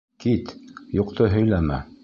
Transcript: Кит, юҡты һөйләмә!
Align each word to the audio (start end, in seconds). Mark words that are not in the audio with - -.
Кит, 0.23 0.53
юҡты 1.01 1.31
һөйләмә! 1.37 1.83